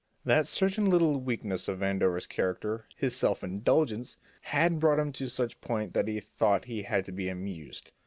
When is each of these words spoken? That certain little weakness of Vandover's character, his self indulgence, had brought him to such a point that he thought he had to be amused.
That 0.25 0.47
certain 0.47 0.89
little 0.89 1.19
weakness 1.21 1.67
of 1.67 1.77
Vandover's 1.77 2.25
character, 2.25 2.85
his 2.95 3.15
self 3.15 3.43
indulgence, 3.43 4.17
had 4.41 4.79
brought 4.79 4.97
him 4.97 5.11
to 5.11 5.29
such 5.29 5.53
a 5.53 5.57
point 5.57 5.93
that 5.93 6.07
he 6.07 6.19
thought 6.19 6.65
he 6.65 6.81
had 6.81 7.05
to 7.05 7.11
be 7.11 7.29
amused. 7.29 7.91